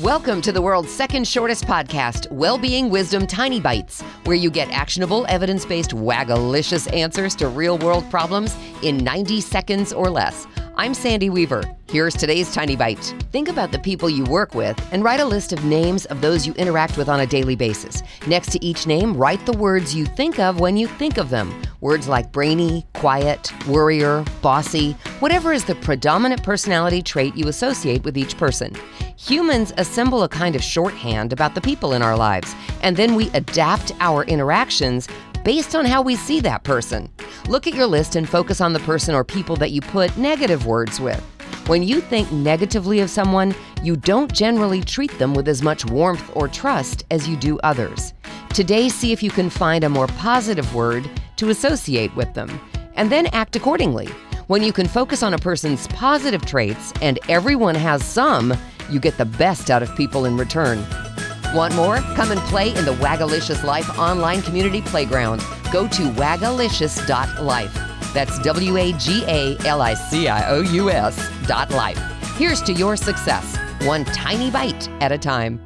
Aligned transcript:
Welcome 0.00 0.42
to 0.42 0.50
the 0.50 0.60
world's 0.60 0.90
second 0.90 1.24
shortest 1.24 1.66
podcast, 1.66 2.28
Wellbeing 2.32 2.90
Wisdom 2.90 3.28
Tiny 3.28 3.60
Bites, 3.60 4.02
where 4.24 4.36
you 4.36 4.50
get 4.50 4.68
actionable, 4.72 5.24
evidence 5.28 5.64
based, 5.64 5.92
wagalicious 5.92 6.92
answers 6.92 7.36
to 7.36 7.46
real 7.46 7.78
world 7.78 8.10
problems 8.10 8.56
in 8.82 8.98
90 8.98 9.40
seconds 9.40 9.92
or 9.92 10.10
less. 10.10 10.48
I'm 10.74 10.94
Sandy 10.94 11.30
Weaver. 11.30 11.62
Here's 11.88 12.14
today's 12.14 12.52
Tiny 12.52 12.74
Bite. 12.74 13.14
Think 13.30 13.48
about 13.48 13.70
the 13.70 13.78
people 13.78 14.10
you 14.10 14.24
work 14.24 14.56
with 14.56 14.76
and 14.92 15.04
write 15.04 15.20
a 15.20 15.24
list 15.24 15.52
of 15.52 15.64
names 15.64 16.06
of 16.06 16.20
those 16.20 16.44
you 16.44 16.54
interact 16.54 16.96
with 16.96 17.08
on 17.08 17.20
a 17.20 17.26
daily 17.26 17.54
basis. 17.54 18.02
Next 18.26 18.50
to 18.50 18.64
each 18.64 18.88
name, 18.88 19.16
write 19.16 19.46
the 19.46 19.56
words 19.56 19.94
you 19.94 20.06
think 20.06 20.40
of 20.40 20.58
when 20.58 20.76
you 20.76 20.88
think 20.88 21.18
of 21.18 21.30
them. 21.30 21.54
Words 21.84 22.08
like 22.08 22.32
brainy, 22.32 22.86
quiet, 22.94 23.52
worrier, 23.68 24.24
bossy, 24.40 24.92
whatever 25.20 25.52
is 25.52 25.66
the 25.66 25.74
predominant 25.74 26.42
personality 26.42 27.02
trait 27.02 27.36
you 27.36 27.46
associate 27.48 28.04
with 28.04 28.16
each 28.16 28.38
person. 28.38 28.74
Humans 29.18 29.74
assemble 29.76 30.22
a 30.22 30.28
kind 30.30 30.56
of 30.56 30.62
shorthand 30.62 31.30
about 31.30 31.54
the 31.54 31.60
people 31.60 31.92
in 31.92 32.00
our 32.00 32.16
lives, 32.16 32.54
and 32.82 32.96
then 32.96 33.14
we 33.14 33.28
adapt 33.34 33.92
our 34.00 34.24
interactions 34.24 35.08
based 35.44 35.74
on 35.74 35.84
how 35.84 36.00
we 36.00 36.16
see 36.16 36.40
that 36.40 36.64
person. 36.64 37.12
Look 37.50 37.66
at 37.66 37.74
your 37.74 37.84
list 37.84 38.16
and 38.16 38.26
focus 38.26 38.62
on 38.62 38.72
the 38.72 38.80
person 38.80 39.14
or 39.14 39.22
people 39.22 39.56
that 39.56 39.72
you 39.72 39.82
put 39.82 40.16
negative 40.16 40.64
words 40.64 41.00
with. 41.00 41.20
When 41.66 41.82
you 41.82 42.00
think 42.00 42.32
negatively 42.32 43.00
of 43.00 43.10
someone, 43.10 43.54
you 43.82 43.96
don't 43.96 44.32
generally 44.32 44.80
treat 44.80 45.18
them 45.18 45.34
with 45.34 45.48
as 45.48 45.60
much 45.60 45.84
warmth 45.84 46.34
or 46.34 46.48
trust 46.48 47.04
as 47.10 47.28
you 47.28 47.36
do 47.36 47.58
others. 47.58 48.14
Today, 48.54 48.88
see 48.88 49.12
if 49.12 49.22
you 49.22 49.30
can 49.30 49.50
find 49.50 49.84
a 49.84 49.88
more 49.90 50.06
positive 50.06 50.74
word 50.74 51.10
to 51.36 51.50
associate 51.50 52.14
with 52.16 52.32
them, 52.34 52.60
and 52.94 53.10
then 53.10 53.26
act 53.28 53.56
accordingly. 53.56 54.08
When 54.46 54.62
you 54.62 54.72
can 54.72 54.86
focus 54.86 55.22
on 55.22 55.34
a 55.34 55.38
person's 55.38 55.86
positive 55.88 56.44
traits, 56.44 56.92
and 57.00 57.18
everyone 57.28 57.74
has 57.74 58.04
some, 58.04 58.54
you 58.90 59.00
get 59.00 59.16
the 59.16 59.24
best 59.24 59.70
out 59.70 59.82
of 59.82 59.94
people 59.96 60.26
in 60.26 60.36
return. 60.36 60.84
Want 61.54 61.74
more? 61.74 61.98
Come 62.16 62.32
and 62.32 62.40
play 62.42 62.68
in 62.68 62.84
the 62.84 62.94
Wagalicious 62.94 63.64
Life 63.64 63.98
online 63.98 64.42
community 64.42 64.82
playground. 64.82 65.42
Go 65.72 65.88
to 65.88 66.02
wagalicious.life. 66.12 67.74
That's 68.12 68.38
W 68.40 68.76
A 68.76 68.92
G 68.92 69.24
A 69.26 69.56
L 69.66 69.82
I 69.82 69.94
C 69.94 70.28
I 70.28 70.50
O 70.50 70.60
U 70.60 70.90
S 70.90 71.30
dot 71.46 71.70
life. 71.70 71.98
Here's 72.36 72.62
to 72.62 72.72
your 72.72 72.96
success, 72.96 73.56
one 73.86 74.04
tiny 74.04 74.50
bite 74.50 74.88
at 75.00 75.12
a 75.12 75.18
time. 75.18 75.60